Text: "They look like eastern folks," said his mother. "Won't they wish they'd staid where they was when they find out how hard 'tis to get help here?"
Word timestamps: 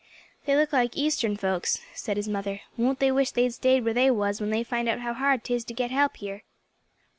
"They 0.47 0.55
look 0.55 0.73
like 0.73 0.97
eastern 0.97 1.37
folks," 1.37 1.79
said 1.93 2.17
his 2.17 2.27
mother. 2.27 2.61
"Won't 2.75 2.97
they 2.97 3.11
wish 3.11 3.29
they'd 3.29 3.53
staid 3.53 3.85
where 3.85 3.93
they 3.93 4.09
was 4.09 4.41
when 4.41 4.49
they 4.49 4.63
find 4.63 4.89
out 4.89 5.01
how 5.01 5.13
hard 5.13 5.43
'tis 5.43 5.63
to 5.65 5.75
get 5.75 5.91
help 5.91 6.17
here?" 6.17 6.41